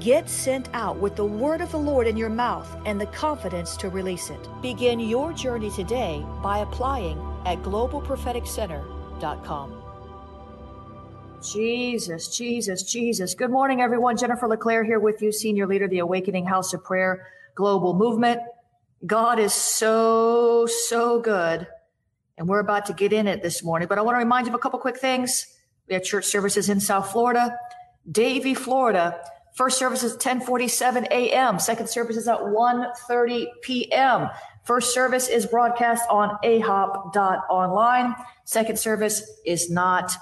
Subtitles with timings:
[0.00, 3.76] Get sent out with the word of the Lord in your mouth and the confidence
[3.78, 4.48] to release it.
[4.62, 9.82] Begin your journey today by applying at globalpropheticcenter.com.
[11.42, 13.34] Jesus, Jesus, Jesus.
[13.34, 14.16] Good morning, everyone.
[14.16, 17.26] Jennifer LeClaire here with you, Senior Leader of the Awakening House of Prayer
[17.56, 18.40] Global Movement.
[19.04, 21.66] God is so, so good.
[22.36, 23.88] And we're about to get in it this morning.
[23.88, 25.44] But I want to remind you of a couple quick things.
[25.88, 27.58] We have church services in South Florida,
[28.08, 29.20] Davie, Florida.
[29.58, 31.58] First service is 1047 a.m.
[31.58, 34.28] Second service is at 1.30 p.m.
[34.62, 38.14] First service is broadcast on ahop.online.
[38.44, 40.12] Second service is not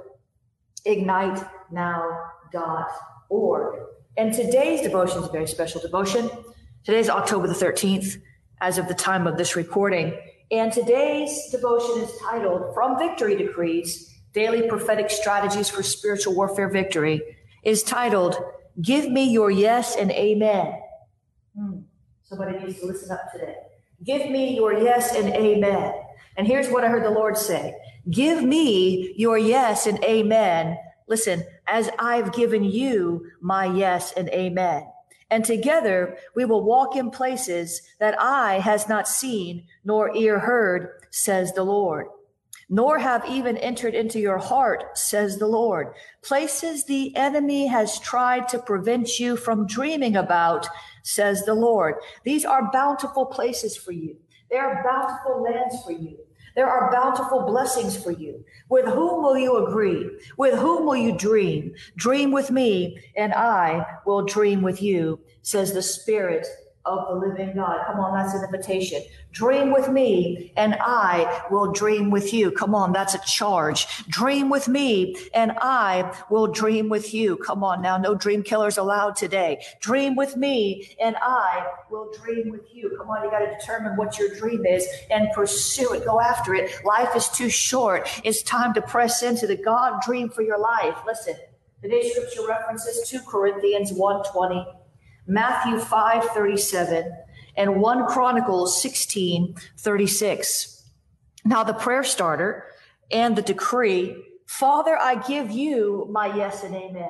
[0.85, 3.79] Ignitenow.org.
[4.17, 6.29] And today's devotion is a very special devotion.
[6.83, 8.17] Today is October the 13th,
[8.59, 10.19] as of the time of this recording.
[10.51, 17.21] And today's devotion is titled From Victory Decrees Daily Prophetic Strategies for Spiritual Warfare Victory.
[17.63, 18.35] Is titled
[18.81, 20.73] Give Me Your Yes and Amen.
[21.57, 21.79] Hmm.
[22.23, 23.55] Somebody needs to listen up today.
[24.03, 25.93] Give me your yes and amen.
[26.35, 27.73] And here's what I heard the Lord say
[28.09, 30.77] Give me your yes and amen.
[31.07, 34.85] Listen, as I've given you my yes and amen
[35.31, 40.89] and together we will walk in places that eye has not seen nor ear heard,
[41.09, 42.07] says the Lord.
[42.69, 45.93] Nor have even entered into your heart, says the Lord.
[46.21, 50.67] Places the enemy has tried to prevent you from dreaming about,
[51.03, 51.95] says the Lord.
[52.23, 54.17] These are bountiful places for you.
[54.49, 56.17] They are bountiful lands for you.
[56.55, 58.43] There are bountiful blessings for you.
[58.69, 60.09] With whom will you agree?
[60.37, 61.73] With whom will you dream?
[61.95, 66.47] Dream with me, and I will dream with you, says the Spirit
[66.85, 67.85] of the living God.
[67.87, 69.01] Come on, that's an invitation.
[69.31, 72.51] Dream with me and I will dream with you.
[72.51, 73.87] Come on, that's a charge.
[74.07, 77.37] Dream with me and I will dream with you.
[77.37, 79.63] Come on now, no dream killers allowed today.
[79.79, 82.95] Dream with me and I will dream with you.
[82.97, 86.05] Come on, you got to determine what your dream is and pursue it.
[86.05, 86.71] Go after it.
[86.83, 88.09] Life is too short.
[88.23, 90.97] It's time to press into the God dream for your life.
[91.05, 91.35] Listen,
[91.81, 94.80] today's scripture references 2 Corinthians 120
[95.31, 97.09] Matthew 5 37,
[97.55, 100.83] and 1 Chronicles 16 36.
[101.45, 102.65] Now, the prayer starter
[103.09, 104.13] and the decree
[104.45, 107.09] Father, I give you my yes and amen.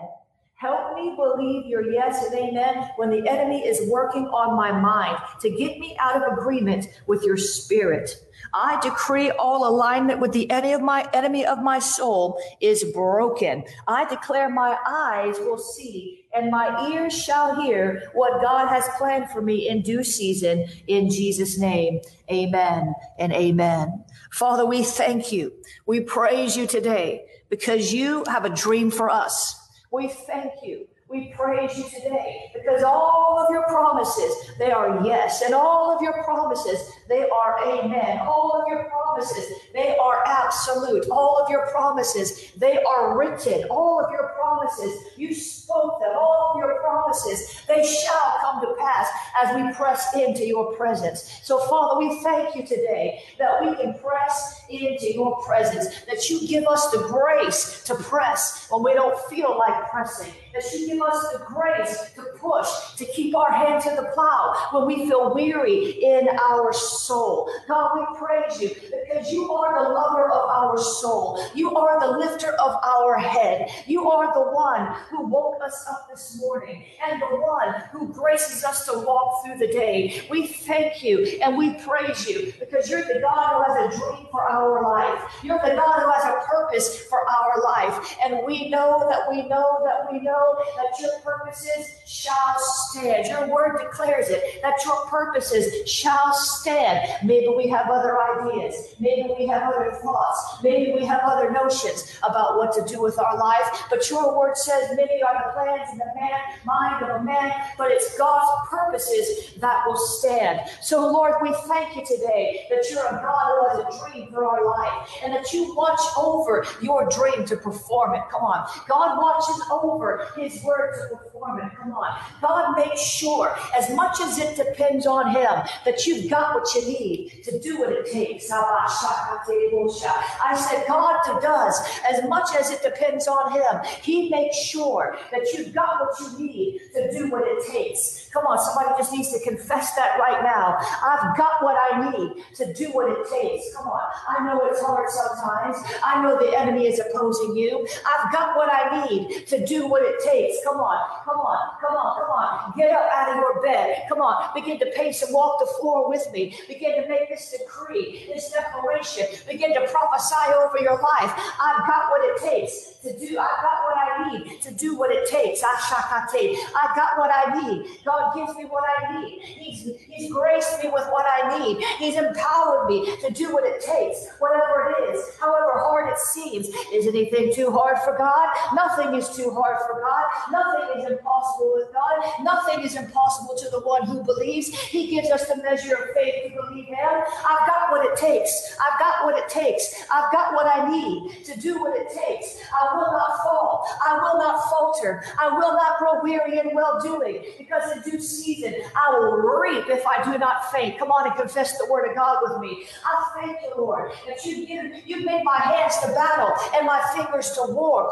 [0.53, 5.17] Help me believe your yes and amen when the enemy is working on my mind
[5.39, 8.11] to get me out of agreement with your spirit.
[8.53, 13.63] I decree all alignment with the enemy of my enemy of my soul is broken.
[13.87, 19.29] I declare my eyes will see and my ears shall hear what God has planned
[19.29, 21.99] for me in due season in Jesus name.
[22.31, 24.05] Amen and amen.
[24.31, 25.51] Father, we thank you.
[25.85, 29.55] We praise you today because you have a dream for us.
[29.91, 35.41] We thank you we praise you today because all of your promises, they are yes.
[35.41, 38.19] And all of your promises, they are amen.
[38.19, 41.05] All of your promises, they are absolute.
[41.09, 43.65] All of your promises, they are written.
[43.69, 46.11] All of your promises, you spoke them.
[46.15, 49.07] All of your promises, they shall come to pass
[49.43, 51.39] as we press into your presence.
[51.43, 56.47] So, Father, we thank you today that we can press into your presence, that you
[56.47, 61.01] give us the grace to press when we don't feel like pressing, that you give
[61.01, 65.33] us the grace to push, to keep our hand to the plow when we feel
[65.33, 67.49] weary in our soul.
[67.67, 71.43] God, we praise you because you are the lover of our soul.
[71.53, 73.69] You are the lifter of our head.
[73.87, 78.63] You are the one who woke us up this morning and the one who graces
[78.63, 80.21] us to walk through the day.
[80.29, 84.27] We thank you and we praise you because you're the God who has a dream
[84.31, 85.21] for our life.
[85.43, 88.15] You're the God who has a purpose for our life.
[88.23, 90.40] And we know that we know that we know
[90.77, 92.57] that your purposes shall
[92.95, 97.07] Your word declares it, that your purposes shall stand.
[97.23, 98.95] Maybe we have other ideas.
[98.99, 100.63] Maybe we have other thoughts.
[100.63, 103.85] Maybe we have other notions about what to do with our life.
[103.89, 107.53] But your word says many are the plans in the man, mind of a man,
[107.77, 110.61] but it's God's purposes that will stand.
[110.81, 114.45] So, Lord, we thank you today that you're a God who has a dream for
[114.45, 118.21] our life and that you watch over your dream to perform it.
[118.31, 118.67] Come on.
[118.87, 121.71] God watches over his word to perform it.
[121.77, 122.19] Come on.
[122.41, 126.81] God makes sure, as much as it depends on Him, that you've got what you
[126.81, 128.51] need to do what it takes.
[128.51, 135.47] I said, God does, as much as it depends on Him, He makes sure that
[135.53, 138.29] you've got what you need to do what it takes.
[138.33, 140.77] Come on, somebody just needs to confess that right now.
[141.03, 143.75] I've got what I need to do what it takes.
[143.75, 144.01] Come on.
[144.27, 145.77] I know it's hard sometimes.
[146.03, 147.87] I know the enemy is opposing you.
[148.05, 150.57] I've got what I need to do what it takes.
[150.63, 152.70] Come on, come on, come on, come on.
[152.77, 154.03] Get up out of your bed.
[154.09, 154.53] Come on.
[154.53, 156.55] Begin to pace and walk the floor with me.
[156.67, 159.27] Begin to make this decree, this declaration.
[159.47, 161.31] Begin to prophesy over your life.
[161.59, 163.37] I've got what it takes to do.
[163.39, 165.63] I've got what I need to do what it takes.
[165.63, 167.85] I've got what I need.
[168.05, 169.41] God gives me what I need.
[169.41, 171.83] He's, he's graced me with what I need.
[171.97, 176.67] He's empowered me to do what it takes, whatever it is, however hard it seems.
[176.93, 178.49] Is anything too hard for God?
[178.73, 180.23] Nothing is too hard for God.
[180.51, 182.43] Nothing is impossible with God.
[182.43, 184.69] Nothing is impossible to the one who believes.
[184.79, 186.97] He gives us the measure of faith to believe Him.
[186.97, 188.75] I've got what it takes.
[188.79, 190.05] I've got what it takes.
[190.13, 192.57] I've got what I need to do what it takes.
[192.73, 193.85] I will not fall.
[194.05, 195.23] I will not falter.
[195.39, 199.89] I will not grow weary in well doing because in due season I will reap
[199.89, 200.97] if I do not faint.
[200.99, 202.85] Come on and confess the word of God with me.
[203.05, 207.01] I thank you, Lord, that you've given, you've made my hands to battle and my
[207.15, 208.09] fingers to war.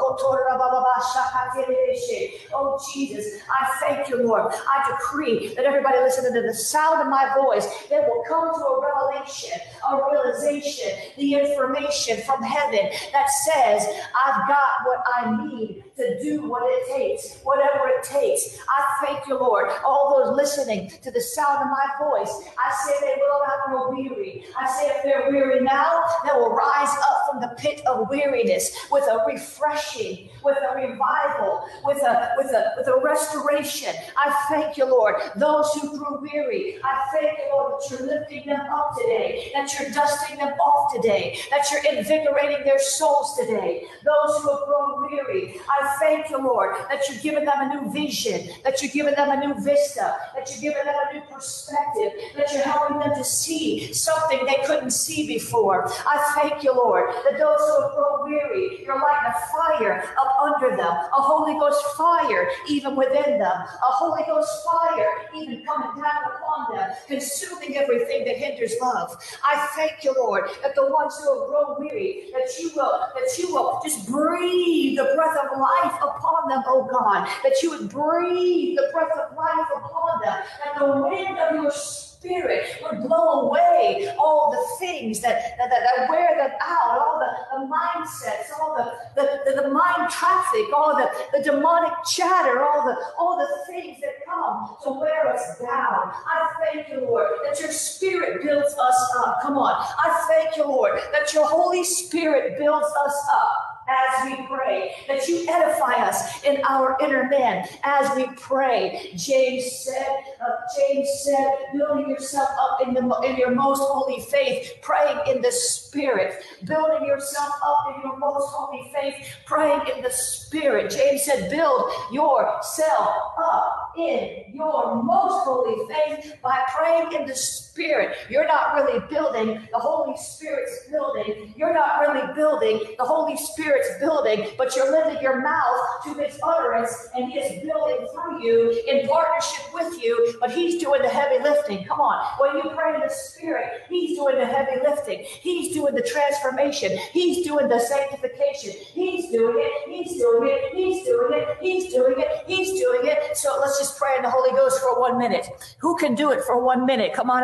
[2.54, 4.39] Oh, Jesus, I thank you, Lord.
[4.48, 8.62] I decree that everybody listening to the sound of my voice, they will come to
[8.62, 13.86] a revelation, a realization, the information from heaven that says,
[14.26, 18.58] I've got what I need to do what it takes, whatever it takes.
[18.70, 19.70] I thank you, Lord.
[19.86, 23.92] All those listening to the sound of my voice, I say they will not grow
[23.92, 24.46] weary.
[24.58, 28.76] I say if they're weary now, they will rise up from the pit of weariness
[28.92, 33.94] with a refreshing, with a revival, with a with a with a restoration.
[34.18, 35.16] I thank you, Lord.
[35.36, 39.70] Those who grew weary, I thank you, Lord, that you're lifting them up today, that
[39.80, 43.86] you're dusting them off today, that you're invigorating their souls today.
[44.04, 47.92] Those who have grown weary, I thank you, Lord, that you're giving them a new
[47.92, 52.12] vision, that you're giving them a new vista, that you're giving them a new perspective,
[52.36, 55.88] that you're helping them to see something they couldn't see before.
[56.06, 60.36] I thank you, Lord, that those who have grown weary, you're lighting a fire up
[60.42, 66.02] under them, a Holy Ghost fire even within them, a Holy Ghost fire even coming
[66.02, 69.18] down upon them, consuming everything that hinders love.
[69.44, 73.38] I thank you, Lord, that the ones who have grown weary, that you will, that
[73.38, 77.90] you will just breathe the breath of life upon them, oh God, that you would
[77.90, 83.08] breathe the breath of life upon them, that the wind of your spirit Spirit would
[83.08, 88.52] blow away all the things that, that, that, wear them out, all the, the mindsets,
[88.60, 93.38] all the, the, the, the, mind traffic, all the, the demonic chatter, all the, all
[93.38, 96.12] the things that come to wear us down.
[96.12, 99.38] I thank you, Lord, that your Spirit builds us up.
[99.42, 99.74] Come on.
[99.80, 105.28] I thank you, Lord, that your Holy Spirit builds us up as we pray, that
[105.28, 109.12] you edify us in our inner man as we pray.
[109.16, 110.08] James said,
[110.42, 110.46] uh,
[110.78, 115.52] James said, building yourself up in the in your most holy faith, praying in the
[115.52, 119.16] spirit, building yourself up in your most holy faith,
[119.46, 120.92] praying in the spirit.
[120.92, 127.69] James said, build yourself up in your most holy faith by praying in the spirit.
[127.80, 131.54] You're not really building the Holy Spirit's building.
[131.56, 136.38] You're not really building the Holy Spirit's building, but you're lending your mouth to its
[136.44, 141.10] utterance, and He is building through you in partnership with you, but He's doing the
[141.10, 141.86] heavy lifting.
[141.86, 142.26] Come on.
[142.40, 145.24] When you pray in the Spirit, He's doing the heavy lifting.
[145.24, 146.98] He's doing the transformation.
[147.14, 148.72] He's doing the sanctification.
[148.94, 149.90] He's doing it.
[149.90, 150.74] He's doing it.
[150.76, 151.58] He's doing it.
[151.62, 152.44] He's doing it.
[152.46, 153.38] He's doing it.
[153.38, 155.48] So let's just pray in the Holy Ghost for one minute.
[155.80, 157.14] Who can do it for one minute?
[157.14, 157.40] Come on.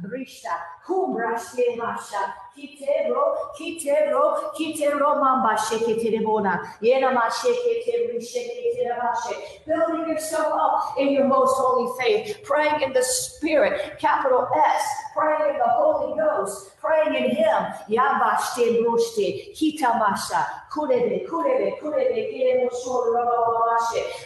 [0.00, 0.54] Brishta,
[0.86, 9.66] Kumbrashe Masha, Kitebro, Kitebro, Kitebro Mamba Sheketerebona, Yenama Sheketebri Sheketerebashe.
[9.66, 14.84] Building yourself up in your most holy faith, praying in the Spirit, capital S,
[15.14, 17.64] praying in the Holy Ghost, praying in Him.
[17.88, 20.44] Yabashte Broshte, Kitamasha,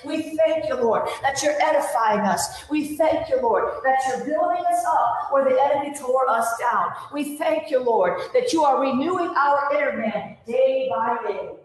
[0.05, 2.69] We thank you, Lord, that you're edifying us.
[2.69, 6.93] We thank you, Lord, that you're building us up where the enemy tore us down.
[7.13, 11.64] We thank you, Lord, that you are renewing our inner man day by day.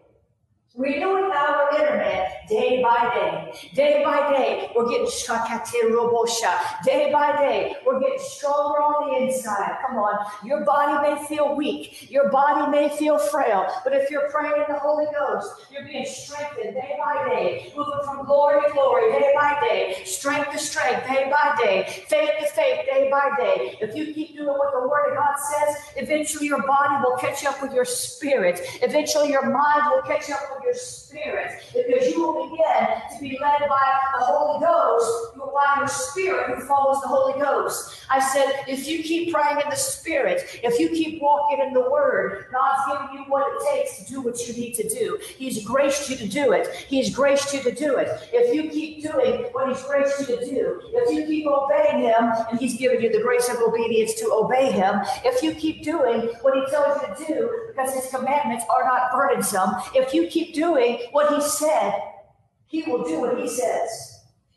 [0.79, 3.69] Renewing our internet day by day.
[3.75, 5.07] Day by day, we're getting
[6.85, 9.77] Day by day, we're getting stronger on the inside.
[9.85, 10.25] Come on.
[10.45, 12.09] Your body may feel weak.
[12.09, 13.67] Your body may feel frail.
[13.83, 17.73] But if you're praying in the Holy Ghost, you're being strengthened day by day.
[17.75, 20.01] Moving from glory to glory day by day.
[20.05, 22.05] Strength to strength day by day.
[22.07, 23.77] Faith to faith day by day.
[23.81, 27.43] If you keep doing what the Word of God says, eventually your body will catch
[27.45, 28.61] up with your spirit.
[28.81, 33.37] Eventually your mind will catch up with your spirit because you will begin to be
[33.41, 35.28] led by the Holy Ghost,
[35.59, 38.05] by your spirit who follows the Holy Ghost.
[38.09, 41.89] I said, if you keep praying in the spirit, if you keep walking in the
[41.89, 45.19] word, God's giving you what it takes to do what you need to do.
[45.37, 46.67] He's graced you to do it.
[46.87, 48.07] He's graced you to do it.
[48.31, 52.31] If you keep doing what He's graced you to do, if you keep obeying Him,
[52.49, 56.31] and He's given you the grace of obedience to obey Him, if you keep doing
[56.41, 60.53] what He tells you to do, because His commandments are not burdensome, if you keep
[60.55, 61.93] doing what He said,
[62.67, 64.08] He will do what He says.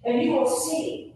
[0.04, 1.14] And you will see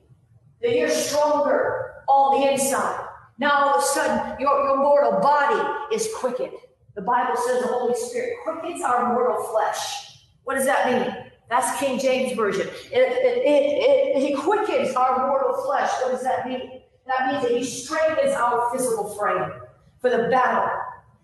[0.63, 3.07] that you're stronger on the inside.
[3.39, 6.57] Now all of a sudden, your, your mortal body is quickened.
[6.95, 10.25] The Bible says the Holy Spirit quickens our mortal flesh.
[10.45, 11.15] What does that mean?
[11.51, 12.69] That's King James Version.
[12.91, 15.91] It, it, it, he quickens our mortal flesh.
[16.03, 16.81] What does that mean?
[17.07, 19.53] That means that he strengthens our physical frame
[20.01, 20.69] for the battle.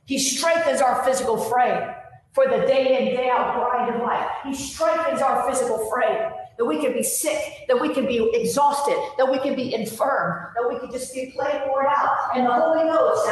[0.04, 1.90] He strengthens our physical frame
[2.33, 4.28] for the day in, day out grind of life.
[4.45, 8.97] He strengthens our physical frame that we can be sick, that we can be exhausted,
[9.19, 12.37] that we can be infirm, that we can just be plain worn out.
[12.37, 13.29] And the Holy Ghost,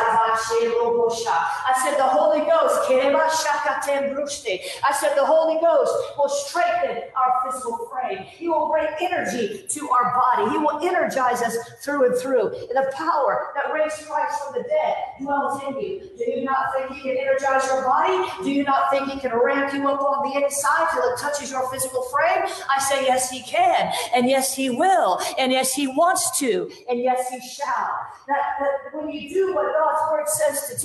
[1.12, 8.24] I said, the Holy Ghost, I said, the Holy Ghost will strengthen our physical frame.
[8.24, 10.50] He will bring energy to our body.
[10.50, 12.48] He will energize us through and through.
[12.48, 16.10] And the power that raised Christ from the dead dwells in you.
[16.18, 18.28] Do you not think He can energize your body?
[18.42, 21.50] Do you not think He can ramp you up on the inside till it touches
[21.50, 22.44] your physical frame?
[22.68, 27.00] I say, yes, he can, and yes, he will, and yes, he wants to, and
[27.00, 27.90] yes, he shall.
[28.26, 30.80] That, that when you do what God's word says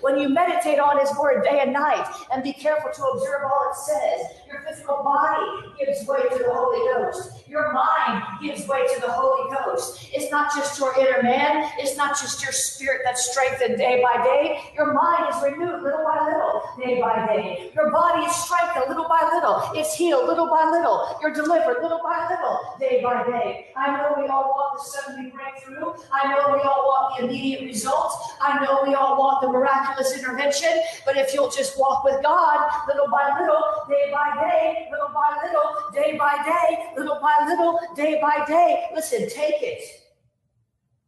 [0.00, 3.70] when you meditate on his word day and night and be careful to observe all
[3.70, 5.44] it says, your physical body
[5.78, 7.45] gives way to the Holy Ghost.
[7.56, 10.10] Your mind gives way to the Holy Ghost.
[10.12, 14.22] It's not just your inner man, it's not just your spirit that's strengthened day by
[14.22, 14.60] day.
[14.74, 17.72] Your mind is renewed little by little, day by day.
[17.74, 19.70] Your body is strengthened little by little.
[19.72, 21.16] It's healed little by little.
[21.22, 23.68] You're delivered little by little, day by day.
[23.74, 25.94] I know we all want the sudden breakthrough.
[26.12, 28.16] I know we all want the immediate results.
[28.38, 30.68] I know we all want the miraculous intervention.
[31.06, 35.40] But if you'll just walk with God little by little, day by day, little by
[35.42, 39.82] little, day by day, little by little, day by day, listen, take it.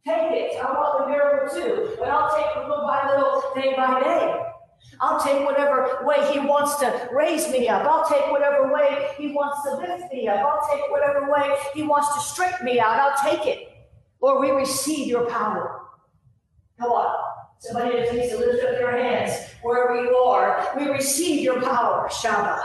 [0.05, 0.63] Take it.
[0.63, 4.45] I want the miracle too, but I'll take little by little, day by day.
[5.01, 7.85] I'll take whatever way He wants to raise me up.
[7.85, 10.39] I'll take whatever way He wants to lift me up.
[10.39, 12.99] I'll take whatever way He wants to straighten me out.
[12.99, 13.69] I'll take it.
[14.21, 15.81] Lord, we receive your power.
[16.79, 17.15] Come on.
[17.59, 20.69] Somebody just needs to lift up their hands wherever you are.
[20.77, 22.61] We receive your power, Shabbat.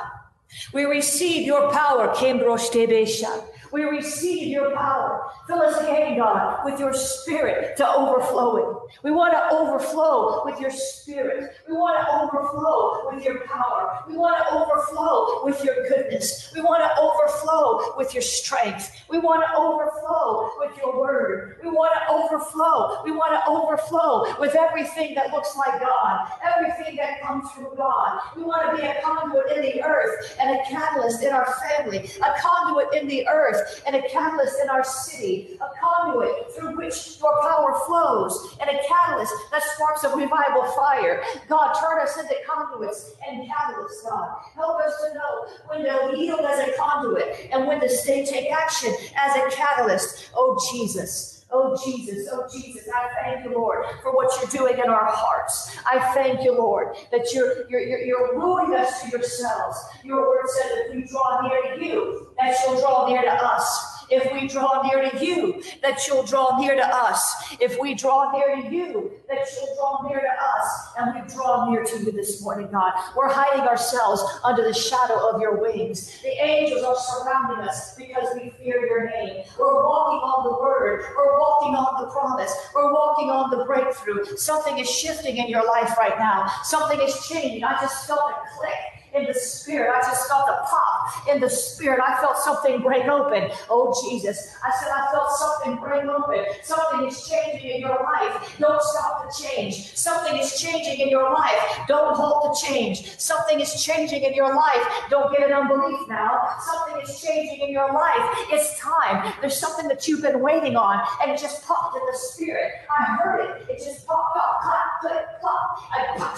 [0.72, 3.44] We receive your power, Kimbrosh Tebesha.
[3.74, 5.32] We receive your power.
[5.48, 8.78] Fill us again, God, with your spirit to overflowing.
[9.02, 11.56] We want to overflow with your spirit.
[11.68, 14.04] We want to overflow with your power.
[14.08, 16.52] We want to overflow with your goodness.
[16.54, 18.92] We want to overflow with your strength.
[19.10, 21.56] We want to overflow with your word.
[21.64, 23.02] We want to overflow.
[23.02, 28.20] We want to overflow with everything that looks like God, everything that comes from God.
[28.36, 32.08] We want to be a conduit in the earth and a catalyst in our family,
[32.24, 37.18] a conduit in the earth and a catalyst in our city, a conduit through which
[37.20, 41.22] your power flows, and a catalyst that sparks a revival fire.
[41.48, 44.36] God, turn us into conduits and catalysts, God.
[44.54, 48.50] Help us to know when to yield as a conduit and when to stay take
[48.50, 50.30] action as a catalyst.
[50.34, 51.43] Oh, Jesus.
[51.56, 55.76] Oh, Jesus, oh, Jesus, I thank you, Lord, for what you're doing in our hearts.
[55.86, 59.78] I thank you, Lord, that you're, you're, you're, wooing us to yourselves.
[60.02, 63.93] Your word says if we draw near to you, that you'll draw near to us
[64.10, 67.56] if we draw near to you, that you'll draw near to us.
[67.60, 70.88] If we draw near to you, that you'll draw near to us.
[70.98, 72.92] And we draw near to you this morning, God.
[73.16, 76.20] We're hiding ourselves under the shadow of your wings.
[76.22, 79.44] The angels are surrounding us because we fear your name.
[79.58, 81.04] We're walking on the word.
[81.16, 82.52] We're walking on the promise.
[82.74, 84.24] We're walking on the breakthrough.
[84.36, 86.50] Something is shifting in your life right now.
[86.62, 87.64] Something is changing.
[87.64, 89.92] I just felt it click in the spirit.
[89.94, 92.00] I just felt a pop in the spirit.
[92.04, 93.50] I felt something break open.
[93.70, 94.54] Oh, Jesus.
[94.62, 96.44] I said, I felt something break open.
[96.62, 98.56] Something is changing in your life.
[98.58, 99.96] Don't stop the change.
[99.96, 101.78] Something is changing in your life.
[101.86, 103.16] Don't halt the change.
[103.18, 104.82] Something is changing in your life.
[105.10, 106.56] Don't get an unbelief now.
[106.60, 108.22] Something is changing in your life.
[108.50, 109.32] It's time.
[109.40, 112.72] There's something that you've been waiting on, and it just popped in the spirit.
[112.90, 113.70] I heard it.
[113.70, 114.60] It just popped up.
[114.62, 115.78] Clap, click, plop.
[115.92, 116.36] I pop,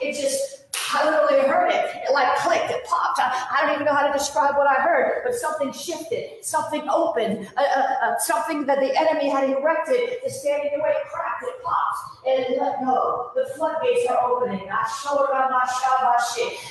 [0.00, 1.84] It just I literally heard it.
[2.04, 3.20] It like clicked, it popped.
[3.20, 6.86] I, I, don't even know how to describe what I heard, but something shifted, something
[6.88, 10.94] opened, uh, uh, uh, something that the enemy had erected to stand in the way
[11.10, 13.30] cracked, it popped, and let go.
[13.34, 14.68] The floodgates are opening.
[14.70, 15.44] I showed my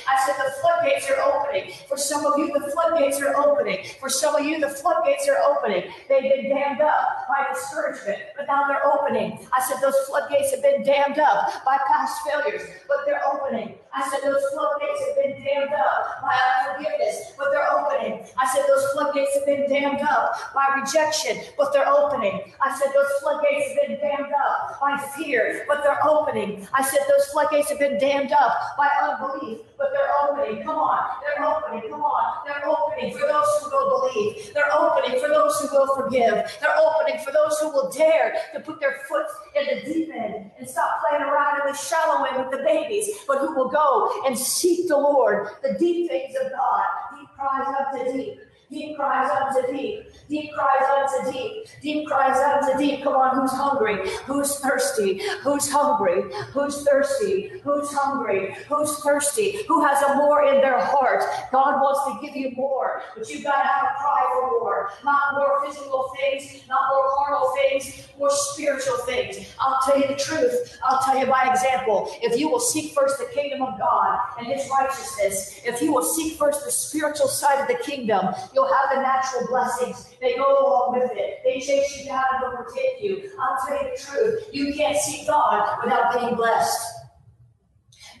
[0.08, 1.72] I said, The floodgates are opening.
[1.88, 3.84] For some of you, the floodgates are opening.
[4.00, 5.90] For some of you, the floodgates are opening.
[6.08, 9.46] They've been dammed up by discouragement, but now they're opening.
[9.52, 13.74] I said, Those floodgates have been dammed up by past failures, but they're opening.
[13.92, 16.34] I said those floodgates have been dammed up by
[16.68, 18.24] unforgiveness, but they're opening.
[18.38, 22.52] I said those floodgates have been dammed up by rejection, but they're opening.
[22.60, 26.66] I said those floodgates have been dammed up by fear, but they're opening.
[26.72, 30.62] I said those floodgates have been dammed up by unbelief, but they're opening.
[30.62, 31.90] Come on, they're opening.
[31.90, 34.54] Come on, they're opening for those who will believe.
[34.54, 36.34] They're opening for those who will forgive.
[36.60, 40.50] They're opening for those who will dare to put their foot in the deep end
[40.58, 44.22] and stop playing around in the shallow end with the babies, but who will go
[44.26, 46.84] and seek the Lord, the deep things of God.
[47.18, 48.40] He cries up to deep.
[48.70, 50.08] He cries unto deep.
[50.28, 51.66] Deep cries unto deep.
[51.82, 53.02] Deep cries unto deep.
[53.04, 54.08] Come on, who's hungry?
[54.24, 55.20] Who's thirsty?
[55.42, 56.22] Who's hungry?
[56.52, 57.60] Who's thirsty?
[57.62, 58.56] Who's hungry?
[58.68, 59.64] Who's thirsty?
[59.68, 61.22] Who has a more in their heart?
[61.52, 64.90] God wants to give you more, but you've got to have a cry for more.
[65.04, 69.54] Not more physical things, not more carnal things, more spiritual things.
[69.60, 70.78] I'll tell you the truth.
[70.84, 72.10] I'll tell you by example.
[72.22, 76.04] If you will seek first the kingdom of God and his righteousness, if you will
[76.04, 80.13] seek first the spiritual side of the kingdom, you'll have the natural blessings.
[80.20, 81.40] They go along with it.
[81.44, 83.30] They chase you down and overtake you.
[83.40, 84.48] I'll tell you the truth.
[84.52, 86.94] You can't seek God without being blessed.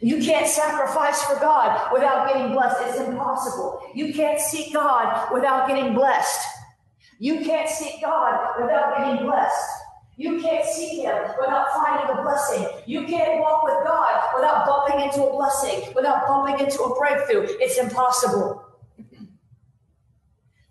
[0.00, 2.76] You can't sacrifice for God without getting blessed.
[2.88, 3.80] It's impossible.
[3.94, 6.46] You can't seek God without getting blessed.
[7.18, 9.70] You can't seek God without getting blessed.
[10.16, 12.66] You can't see him without finding a blessing.
[12.86, 17.46] You can't walk with God without bumping into a blessing, without bumping into a breakthrough.
[17.60, 18.63] It's impossible.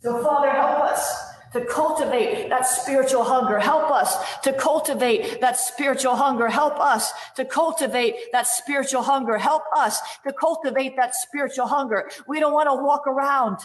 [0.03, 1.15] So, Father, help us
[1.53, 3.59] to cultivate that spiritual hunger.
[3.59, 6.49] Help us to cultivate that spiritual hunger.
[6.49, 9.37] Help us to cultivate that spiritual hunger.
[9.37, 12.09] Help us to cultivate that spiritual hunger.
[12.27, 13.59] We don't want to walk around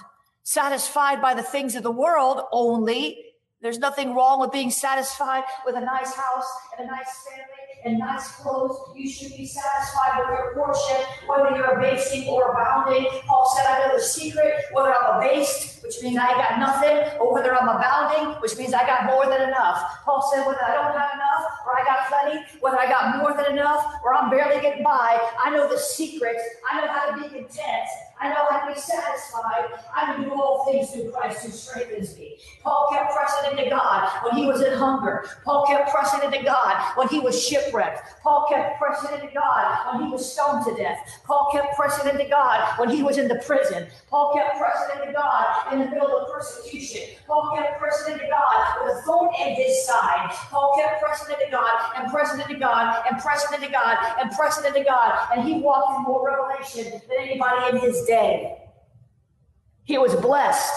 [0.45, 3.25] satisfied by the things of the world only
[3.61, 6.47] there's nothing wrong with being satisfied with a nice house
[6.79, 8.79] and a nice family and nice clothes.
[8.97, 13.07] You should be satisfied with your portion, whether you're abasing or abounding.
[13.27, 17.33] Paul said, I know the secret, whether I'm abased, which means I got nothing, or
[17.33, 20.05] whether I'm abounding, which means I got more than enough.
[20.05, 23.37] Paul said, whether I don't have enough or I got plenty, whether I got more
[23.37, 26.37] than enough or I'm barely getting by, I know the secret.
[26.71, 27.89] I know how to be content.
[28.21, 29.67] I know how to be satisfied.
[29.95, 32.39] I can do all things through Christ who strengthens me.
[32.63, 35.25] Paul kept pressing into God when he was in hunger.
[35.45, 38.23] Paul kept pressing into God when he was shipwrecked.
[38.23, 40.99] Paul kept pressing into God when he was stoned to death.
[41.25, 43.87] Paul kept pressing into God when he was in the prison.
[44.11, 47.03] Paul kept pressing into God in the middle of persecution.
[47.27, 50.31] Paul kept pressing into God with a thorn in his side.
[50.51, 51.58] Paul kept pressing into God
[51.97, 55.29] and pressing into God and pressing into God and pressing into God.
[55.35, 58.59] And he walked in more revelation than anybody in his day.
[59.85, 60.73] He was blessed.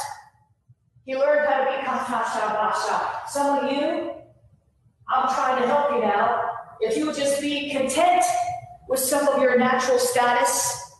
[1.05, 3.27] He learned how to be katashabasha.
[3.27, 4.11] Some of you,
[5.09, 6.41] I'm trying to help you now.
[6.79, 8.23] If you would just be content
[8.87, 10.93] with some of your natural status,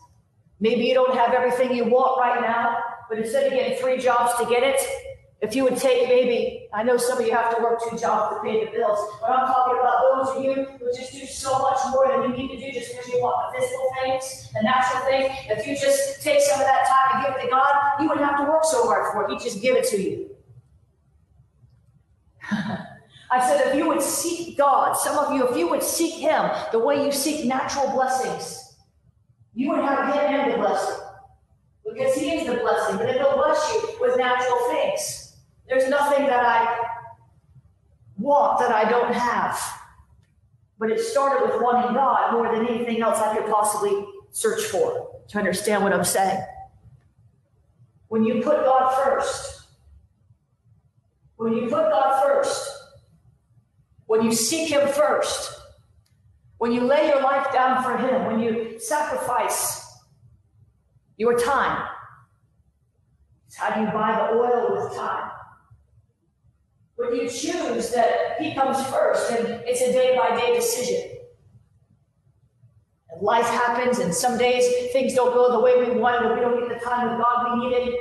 [0.60, 4.34] maybe you don't have everything you want right now, but instead of getting three jobs
[4.38, 4.80] to get it,
[5.42, 8.36] if you would take maybe, I know some of you have to work two jobs
[8.36, 11.58] to pay the bills, but I'm talking about those of you who just do so
[11.58, 14.62] much more than you need to do just because you want the physical things, the
[14.62, 15.34] natural things.
[15.50, 18.24] If you just take some of that time and give it to God, you wouldn't
[18.24, 19.30] have to work so hard for it.
[19.32, 20.30] He'd just give it to you.
[22.52, 26.50] I said, if you would seek God, some of you, if you would seek Him
[26.70, 28.76] the way you seek natural blessings,
[29.54, 31.04] you would have Him and the blessing.
[31.84, 35.21] Because He is the blessing, but then He'll bless you with natural things.
[35.68, 36.78] There's nothing that I
[38.18, 39.60] want that I don't have.
[40.78, 45.10] But it started with wanting God more than anything else I could possibly search for
[45.28, 46.42] to understand what I'm saying.
[48.08, 49.62] When you put God first,
[51.36, 52.68] when you put God first,
[54.06, 55.60] when you seek Him first,
[56.58, 59.86] when you lay your life down for Him, when you sacrifice
[61.16, 61.88] your time,
[63.46, 65.30] it's how do you buy the oil with time?
[67.02, 71.18] When you choose that He comes first, and it's a day by day decision.
[73.10, 76.40] And life happens, and some days things don't go the way we wanted, and we
[76.40, 77.94] don't get the time with God we needed.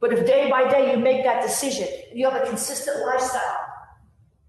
[0.00, 3.66] But if day by day you make that decision, you have a consistent lifestyle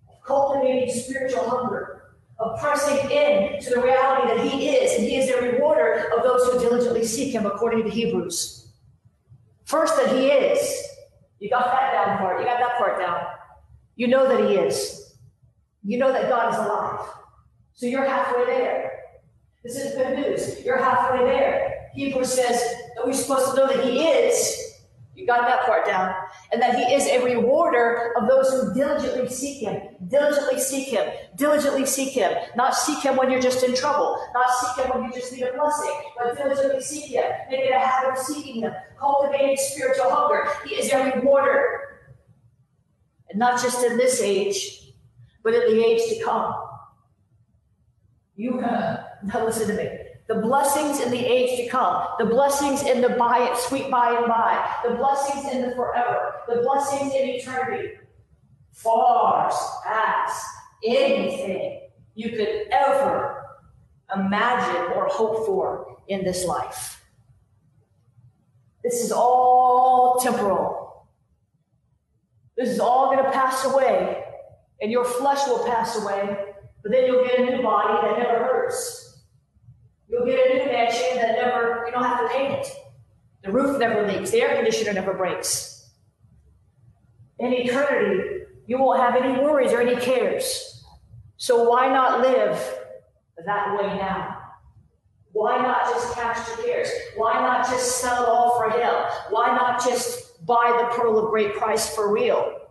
[0.10, 5.18] of cultivating spiritual hunger, of pressing in to the reality that He is, and He
[5.18, 8.70] is the rewarder of those who diligently seek Him, according to Hebrews.
[9.66, 10.95] First, that He is.
[11.40, 12.40] You got that down part.
[12.40, 13.22] You got that part down.
[13.96, 15.16] You know that He is.
[15.84, 17.08] You know that God is alive.
[17.74, 18.92] So you're halfway there.
[19.64, 20.64] This is good news.
[20.64, 21.90] You're halfway there.
[21.94, 22.62] Hebrews says
[22.96, 24.65] that we're supposed to know that He is.
[25.16, 26.14] You got that part down.
[26.52, 29.82] And that He is a rewarder of those who diligently seek Him.
[30.08, 31.10] Diligently seek Him.
[31.38, 32.34] Diligently seek Him.
[32.56, 34.22] Not seek Him when you're just in trouble.
[34.34, 35.94] Not seek Him when you just need a blessing.
[36.18, 37.24] But diligently seek Him.
[37.50, 38.74] Make it a habit of seeking Him.
[39.00, 40.50] Cultivating spiritual hunger.
[40.66, 41.80] He is a rewarder.
[43.30, 44.92] And not just in this age,
[45.44, 46.54] but in the age to come.
[48.36, 50.05] You, now listen to me.
[50.28, 54.28] The blessings in the age to come, the blessings in the by sweet by and
[54.28, 57.92] by, the blessings in the forever, the blessings in eternity,
[58.72, 59.52] far
[59.86, 60.46] past
[60.84, 61.82] anything
[62.16, 63.46] you could ever
[64.16, 67.04] imagine or hope for in this life.
[68.84, 71.08] This is all temporal.
[72.58, 74.24] This is all going to pass away,
[74.82, 78.44] and your flesh will pass away, but then you'll get a new body that never
[78.44, 79.05] hurts.
[80.26, 80.72] You'll get a new
[81.22, 82.68] that never, you don't have to paint it.
[83.44, 85.92] The roof never leaks, the air conditioner never breaks.
[87.38, 90.84] In eternity, you won't have any worries or any cares.
[91.38, 92.58] So why not live
[93.46, 94.42] that way now?
[95.34, 96.90] Why not just cast your cares?
[97.18, 98.94] Why not just sell it all for Him?
[99.30, 102.65] Why not just buy the pearl of great price for real?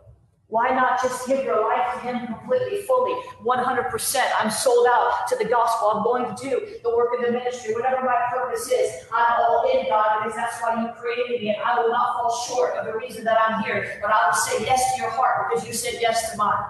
[0.48, 4.22] Why not just give your life to Him completely, fully, 100%?
[4.38, 5.88] I'm sold out to the gospel.
[5.88, 9.04] I'm going to do the work of the ministry, whatever my purpose is.
[9.12, 12.44] I'm all in, God, because that's why you created me, and I will not fall
[12.46, 13.98] short of the reason that I'm here.
[14.02, 16.62] But I will say yes to your heart because you said yes to mine.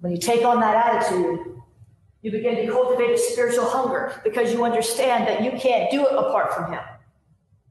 [0.00, 1.60] When you take on that attitude,
[2.22, 6.12] you begin to cultivate a spiritual hunger because you understand that you can't do it
[6.12, 6.80] apart from Him.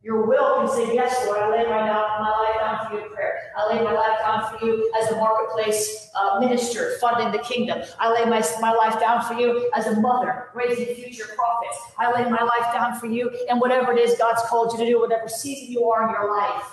[0.04, 3.14] Your will can say, Yes, Lord, I lay my, my life down for you in
[3.14, 3.33] prayer.
[3.58, 7.82] I lay my life down for you as a marketplace uh, minister funding the kingdom.
[8.00, 11.80] I lay my, my life down for you as a mother raising future prophets.
[11.98, 14.92] I lay my life down for you and whatever it is God's called you to
[14.92, 16.66] do, whatever season you are in your life.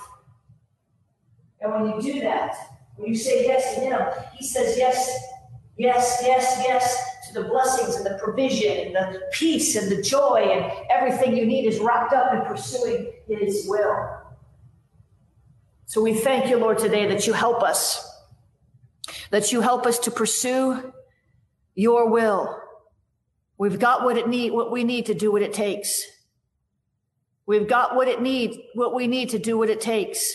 [1.61, 2.55] And when you do that,
[2.97, 4.01] when you say yes to Him,
[4.35, 5.11] He says yes,
[5.77, 10.49] yes, yes, yes to the blessings and the provision and the peace and the joy
[10.53, 14.17] and everything you need is wrapped up in pursuing His will.
[15.91, 18.09] So we thank you, Lord, today that you help us,
[19.33, 20.93] that you help us to pursue
[21.75, 22.57] your will.
[23.59, 26.05] We've got what it need, what we need to do what it takes.
[27.45, 30.33] We've got what it need, what we need to do what it takes.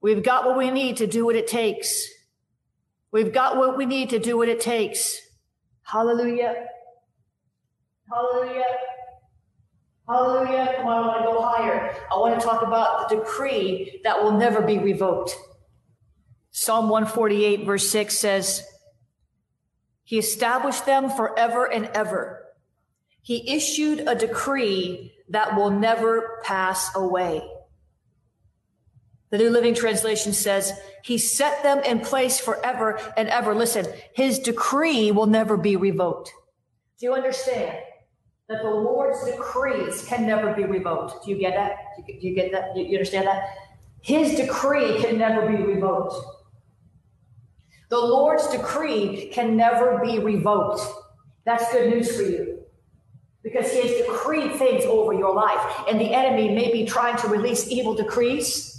[0.00, 2.08] We've got what we need to do what it takes.
[3.12, 5.16] We've got what we need to do what it takes.
[5.82, 6.56] Hallelujah.
[8.12, 8.64] Hallelujah.
[10.08, 10.74] Hallelujah.
[10.76, 11.96] Come on, I want to go higher.
[12.12, 15.36] I want to talk about the decree that will never be revoked.
[16.50, 18.62] Psalm 148, verse 6 says,
[20.04, 22.44] He established them forever and ever.
[23.22, 27.42] He issued a decree that will never pass away.
[29.30, 33.54] The New Living Translation says, He set them in place forever and ever.
[33.54, 36.30] Listen, His decree will never be revoked.
[37.00, 37.78] Do you understand
[38.48, 41.24] that the Lord's decrees can never be revoked?
[41.24, 41.76] Do you get that?
[42.06, 42.76] Do you get that?
[42.76, 43.44] You understand that?
[44.02, 46.14] His decree can never be revoked.
[47.88, 50.82] The Lord's decree can never be revoked.
[51.44, 52.60] That's good news for you
[53.42, 57.28] because He has decreed things over your life, and the enemy may be trying to
[57.28, 58.74] release evil decrees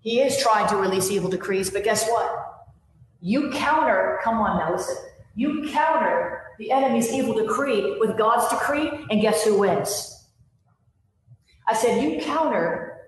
[0.00, 2.30] he is trying to release evil decrees, but guess what?
[3.20, 4.96] You counter, come on now, listen.
[5.38, 10.28] You counter the enemy's evil decree with God's decree, and guess who wins?
[11.68, 13.06] I said, you counter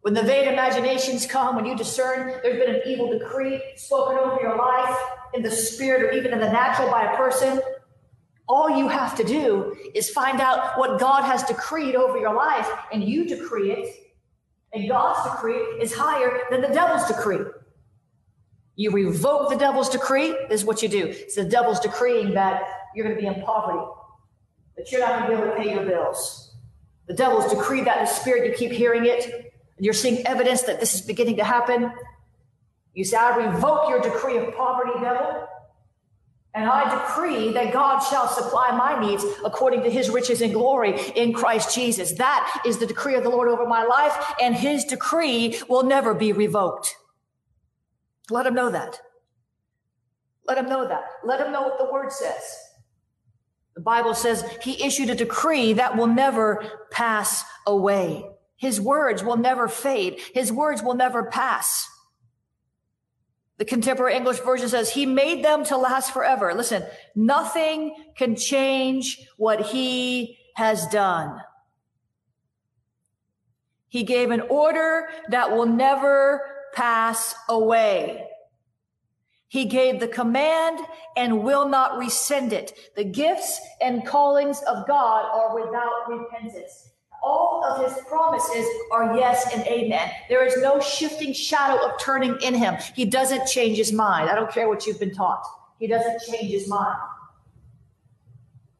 [0.00, 4.40] when the vain imaginations come, when you discern there's been an evil decree spoken over
[4.40, 4.96] your life
[5.34, 7.60] in the spirit or even in the natural by a person,
[8.48, 12.70] all you have to do is find out what God has decreed over your life
[12.90, 13.94] and you decree it
[14.72, 17.44] and God's decree is higher than the devil's decree.
[18.78, 21.08] You revoke the devil's decree, is what you do.
[21.08, 22.62] It's the devil's decreeing that
[22.94, 23.84] you're going to be in poverty,
[24.76, 26.54] that you're not going to be able to pay your bills.
[27.08, 30.62] The devil's decreed that in the spirit, you keep hearing it, and you're seeing evidence
[30.62, 31.90] that this is beginning to happen.
[32.94, 35.48] You say, I revoke your decree of poverty, devil.
[36.54, 40.94] And I decree that God shall supply my needs according to his riches and glory
[41.16, 42.12] in Christ Jesus.
[42.12, 46.14] That is the decree of the Lord over my life, and his decree will never
[46.14, 46.94] be revoked.
[48.30, 49.00] Let him know that.
[50.46, 51.04] Let him know that.
[51.24, 52.42] Let him know what the word says.
[53.74, 58.28] The Bible says he issued a decree that will never pass away.
[58.56, 60.20] His words will never fade.
[60.34, 61.88] His words will never pass.
[63.58, 66.54] The contemporary English version says, He made them to last forever.
[66.54, 71.40] Listen, nothing can change what He has done.
[73.88, 76.42] He gave an order that will never
[76.74, 78.24] pass away.
[79.48, 80.78] He gave the command
[81.16, 82.78] and will not rescind it.
[82.96, 86.88] The gifts and callings of God are without repentance
[87.22, 90.10] all of his promises are yes and amen.
[90.28, 92.76] There is no shifting shadow of turning in him.
[92.94, 94.30] He doesn't change his mind.
[94.30, 95.44] I don't care what you've been taught.
[95.78, 96.96] He doesn't change his mind.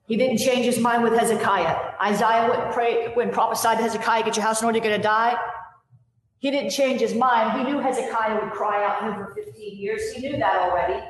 [0.07, 1.95] He didn't change his mind with Hezekiah.
[2.03, 5.03] Isaiah went and prayed, prophesied to Hezekiah, get your house in order, you're going to
[5.03, 5.37] die.
[6.41, 7.59] He didn't change his mind.
[7.59, 10.13] He knew Hezekiah would cry out him for 15 years.
[10.13, 11.03] He knew that already.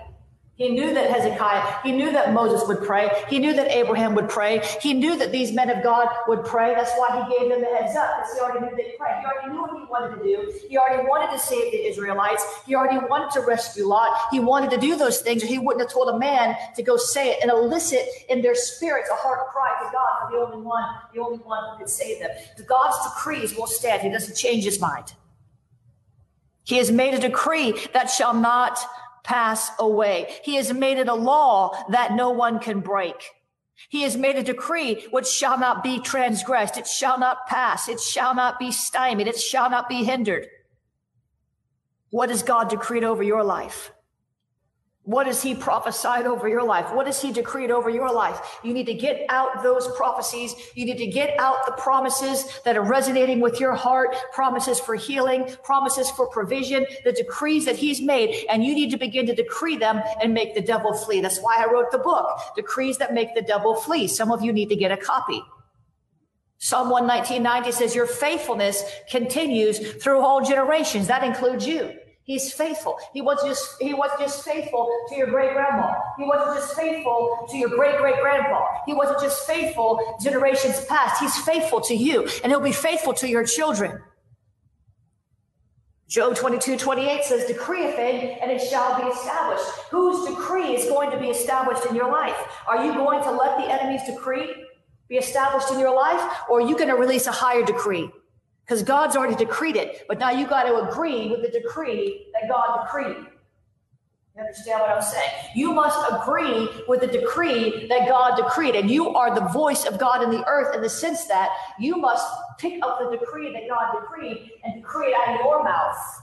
[0.58, 3.08] He knew that Hezekiah, he knew that Moses would pray.
[3.28, 4.60] He knew that Abraham would pray.
[4.82, 6.74] He knew that these men of God would pray.
[6.74, 9.20] That's why he gave them the heads up, because he already knew they'd pray.
[9.20, 10.52] He already knew what he wanted to do.
[10.68, 12.44] He already wanted to save the Israelites.
[12.66, 14.18] He already wanted to rescue Lot.
[14.32, 16.96] He wanted to do those things, or he wouldn't have told a man to go
[16.96, 20.66] say it and elicit in their spirits a heart cry to God for the only
[20.66, 22.30] one, the only one who could save them.
[22.56, 24.02] The God's decrees will stand.
[24.02, 25.14] He doesn't change his mind.
[26.64, 28.80] He has made a decree that shall not
[29.24, 30.34] pass away.
[30.42, 33.30] He has made it a law that no one can break.
[33.88, 36.76] He has made a decree which shall not be transgressed.
[36.76, 37.88] It shall not pass.
[37.88, 39.28] It shall not be stymied.
[39.28, 40.46] It shall not be hindered.
[42.10, 43.92] What has God decreed over your life?
[45.08, 46.92] What has he prophesied over your life?
[46.92, 48.58] What has he decreed over your life?
[48.62, 50.54] You need to get out those prophecies.
[50.74, 54.96] You need to get out the promises that are resonating with your heart, promises for
[54.96, 58.44] healing, promises for provision, the decrees that he's made.
[58.50, 61.22] And you need to begin to decree them and make the devil flee.
[61.22, 64.08] That's why I wrote the book, Decrees That Make the Devil Flee.
[64.08, 65.42] Some of you need to get a copy.
[66.58, 71.06] Psalm 119.90 says, Your faithfulness continues through all generations.
[71.06, 71.97] That includes you.
[72.28, 72.98] He's faithful.
[73.14, 75.94] He wasn't just he wasn't just faithful to your great grandma.
[76.18, 78.66] He wasn't just faithful to your great great grandpa.
[78.84, 81.20] He wasn't just faithful generations past.
[81.20, 84.02] He's faithful to you, and he'll be faithful to your children.
[86.06, 89.64] Job 22, 28 says, Decree a thing and it shall be established.
[89.90, 92.36] Whose decree is going to be established in your life?
[92.66, 94.54] Are you going to let the enemy's decree
[95.08, 98.10] be established in your life, or are you going to release a higher decree?
[98.68, 100.04] Because God's already decreed it.
[100.08, 103.16] But now you got to agree with the decree that God decreed.
[104.36, 105.30] You understand what I'm saying?
[105.54, 108.76] You must agree with the decree that God decreed.
[108.76, 111.48] And you are the voice of God in the earth in the sense that
[111.80, 112.26] you must
[112.58, 116.22] pick up the decree that God decreed and decree it out of your mouth.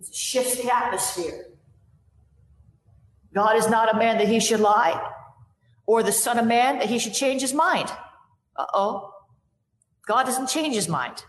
[0.00, 1.46] It shifts the atmosphere.
[3.32, 5.02] God is not a man that he should lie,
[5.86, 7.90] or the son of man that he should change his mind.
[8.54, 9.14] Uh oh.
[10.06, 11.24] God doesn't change his mind.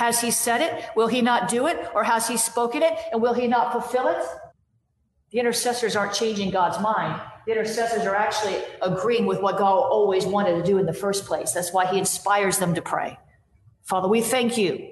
[0.00, 0.86] Has he said it?
[0.96, 1.76] Will he not do it?
[1.94, 2.94] Or has he spoken it?
[3.12, 4.24] And will he not fulfill it?
[5.30, 7.20] The intercessors aren't changing God's mind.
[7.44, 11.26] The intercessors are actually agreeing with what God always wanted to do in the first
[11.26, 11.52] place.
[11.52, 13.18] That's why he inspires them to pray.
[13.82, 14.88] Father, we thank you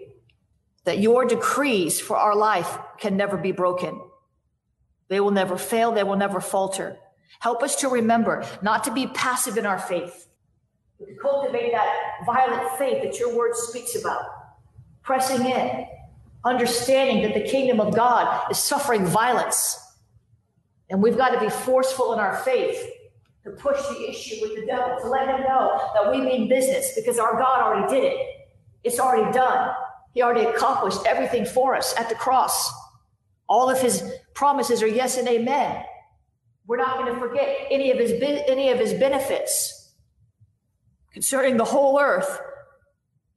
[0.85, 4.03] that your decrees for our life can never be broken.
[5.09, 5.90] They will never fail.
[5.90, 6.99] They will never falter.
[7.40, 10.29] Help us to remember not to be passive in our faith,
[10.99, 11.94] to cultivate that
[12.27, 14.38] violent faith that your word speaks about
[15.09, 15.87] pressing in,
[16.44, 19.81] understanding that the kingdom of God is suffering violence.
[20.90, 22.79] And we've got to be forceful in our faith
[23.42, 26.92] to push the issue with the devil, to let him know that we mean business
[26.94, 28.18] because our God already did it.
[28.85, 29.75] It's already done.
[30.12, 32.71] He already accomplished everything for us at the cross.
[33.49, 35.85] All of his promises are yes and amen.
[36.66, 38.12] We're not going to forget any of his
[38.47, 39.94] any of his benefits
[41.14, 42.42] concerning the whole earth.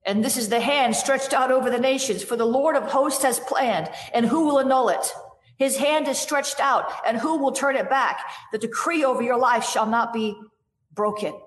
[0.05, 3.23] And this is the hand stretched out over the nations, for the Lord of hosts
[3.23, 5.13] has planned, and who will annul it?
[5.57, 8.19] His hand is stretched out, and who will turn it back?
[8.51, 10.35] The decree over your life shall not be
[10.91, 11.39] broken.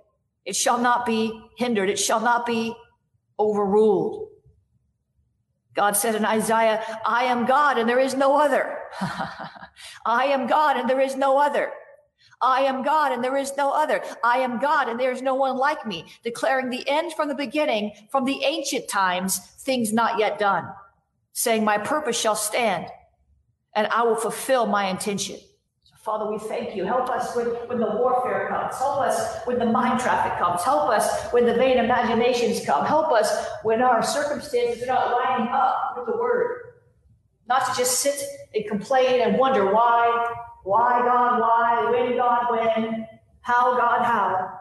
[0.45, 1.91] It shall not be hindered.
[1.91, 2.75] It shall not be
[3.39, 4.29] overruled.
[5.75, 8.79] God said in Isaiah, I am God and there is no other.
[10.07, 11.73] I am God and there is no other.
[12.41, 14.03] I am God and there is no other.
[14.23, 17.35] I am God and there is no one like me, declaring the end from the
[17.35, 20.69] beginning, from the ancient times, things not yet done,
[21.33, 22.87] saying, My purpose shall stand
[23.75, 25.37] and I will fulfill my intention.
[25.83, 26.85] So, Father, we thank you.
[26.85, 28.77] Help us when, when the warfare comes.
[28.77, 30.63] Help us when the mind traffic comes.
[30.63, 32.85] Help us when the vain imaginations come.
[32.85, 36.61] Help us when our circumstances are not lining up with the word.
[37.47, 38.23] Not to just sit
[38.55, 41.91] and complain and wonder why why, God, why?
[41.91, 43.07] When, God, when?
[43.43, 44.59] How, God, how?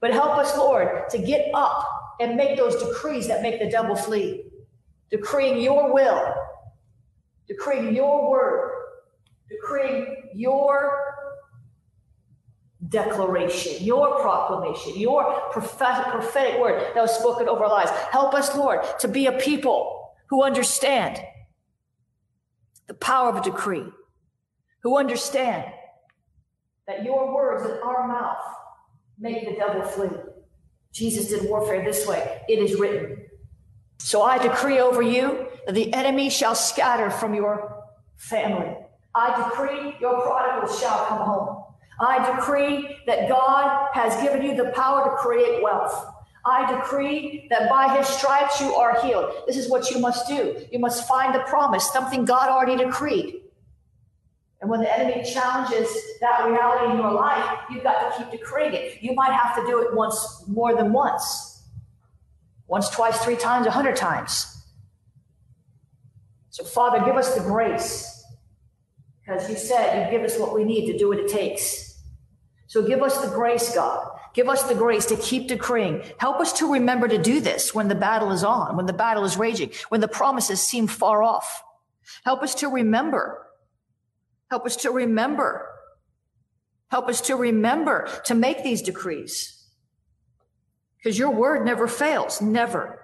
[0.00, 1.86] But help us, Lord, to get up
[2.20, 4.44] and make those decrees that make the devil flee.
[5.10, 6.34] Decreeing your will,
[7.46, 8.72] decreeing your word,
[9.48, 11.06] decreeing your
[12.88, 17.90] declaration, your proclamation, your prophetic, word that was spoken over our lives.
[18.10, 21.20] Help us, Lord, to be a people who understand
[22.88, 23.84] the power of a decree
[24.86, 25.64] who understand
[26.86, 28.44] that your words in our mouth
[29.18, 30.16] make the devil flee.
[30.92, 32.40] Jesus did warfare this way.
[32.48, 33.26] It is written.
[33.98, 37.82] So I decree over you that the enemy shall scatter from your
[38.14, 38.76] family.
[39.12, 41.64] I decree your prodigals shall come home.
[42.00, 46.12] I decree that God has given you the power to create wealth.
[46.44, 49.32] I decree that by his stripes you are healed.
[49.48, 50.64] This is what you must do.
[50.70, 53.40] You must find the promise, something God already decreed.
[54.66, 55.88] And when the enemy challenges
[56.20, 59.00] that reality in your life, you've got to keep decreeing it.
[59.00, 61.62] You might have to do it once more than once.
[62.66, 64.64] Once, twice, three times, a hundred times.
[66.50, 68.24] So, Father, give us the grace.
[69.24, 72.02] Because you said you give us what we need to do what it takes.
[72.66, 74.18] So give us the grace, God.
[74.34, 76.02] Give us the grace to keep decreeing.
[76.18, 79.22] Help us to remember to do this when the battle is on, when the battle
[79.24, 81.62] is raging, when the promises seem far off.
[82.24, 83.45] Help us to remember
[84.50, 85.68] Help us to remember.
[86.88, 89.64] Help us to remember to make these decrees.
[90.98, 93.00] Because your word never fails, never.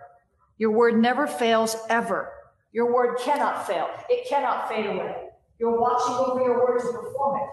[0.59, 2.33] Your word never fails ever.
[2.73, 3.89] Your word cannot fail.
[4.09, 5.15] It cannot fade away.
[5.59, 7.49] You're watching over your word to perform it.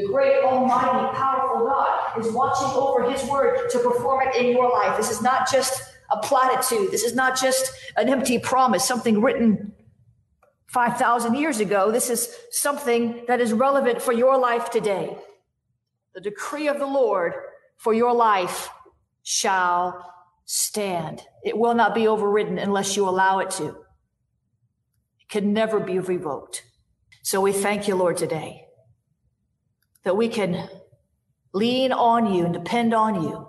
[0.00, 4.68] The great, almighty, powerful God is watching over his word to perform it in your
[4.70, 4.96] life.
[4.96, 6.90] This is not just a platitude.
[6.90, 9.72] This is not just an empty promise, something written
[10.74, 11.92] 5,000 years ago.
[11.92, 15.16] This is something that is relevant for your life today.
[16.14, 17.32] The decree of the Lord
[17.76, 18.68] for your life
[19.22, 20.04] shall
[20.46, 21.22] stand.
[21.44, 23.68] It will not be overridden unless you allow it to.
[23.68, 26.64] It can never be revoked.
[27.22, 28.66] So we thank you, Lord, today
[30.02, 30.68] that we can
[31.52, 33.46] lean on you and depend on you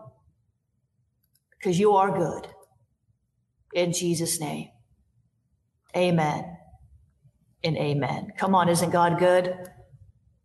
[1.57, 2.47] because you are good.
[3.73, 4.69] In Jesus' name,
[5.97, 6.54] amen
[7.65, 8.31] and amen.
[8.37, 9.53] Come on, isn't God good?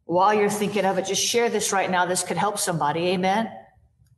[0.06, 2.06] While you're thinking of it, just share this right now.
[2.06, 3.08] This could help somebody.
[3.08, 3.48] Amen.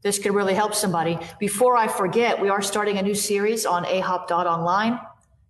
[0.02, 1.18] This could really help somebody.
[1.38, 4.98] Before I forget, we are starting a new series on ahop.online,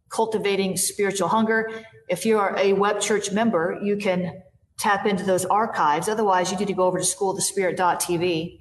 [0.08, 1.70] cultivating spiritual hunger.
[2.08, 4.42] If you are a web church member, you can
[4.78, 6.08] tap into those archives.
[6.08, 8.58] Otherwise, you need to go over to schoolofthespirit.tv.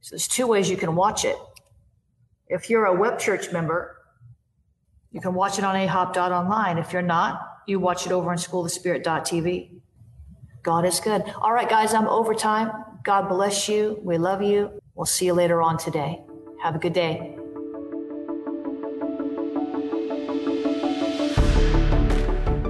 [0.00, 1.36] So there's two ways you can watch it.
[2.48, 3.96] If you're a web church member,
[5.12, 6.78] you can watch it on ahop.online.
[6.78, 9.80] If you're not, you watch it over on schoolofthespirit.tv.
[10.62, 11.22] God is good.
[11.40, 12.70] All right, guys, I'm over time.
[13.02, 13.98] God bless you.
[14.02, 14.70] We love you.
[14.94, 16.20] We'll see you later on today.
[16.62, 17.36] Have a good day.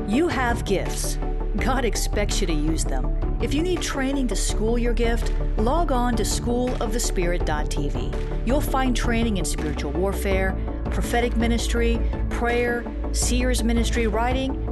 [0.08, 1.18] You have gifts.
[1.56, 3.18] God expects you to use them.
[3.42, 8.46] If you need training to school your gift, log on to schoolofthespirit.tv.
[8.46, 10.56] You'll find training in spiritual warfare,
[10.90, 14.71] prophetic ministry, prayer, seers ministry, writing,